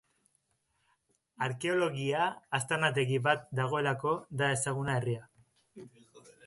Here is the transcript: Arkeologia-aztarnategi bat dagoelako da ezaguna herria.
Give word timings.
Arkeologia-aztarnategi 1.47 3.21
bat 3.29 3.47
dagoelako 3.61 4.17
da 4.43 4.53
ezaguna 4.59 4.99
herria. 5.01 5.29